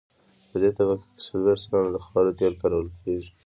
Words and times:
په 0.49 0.55
دې 0.61 0.69
طبقه 0.77 1.05
کې 1.11 1.19
څلویښت 1.25 1.63
سلنه 1.65 1.89
د 1.93 1.97
خاورو 2.05 2.37
تیل 2.39 2.53
کارول 2.61 2.87
کیږي 3.03 3.29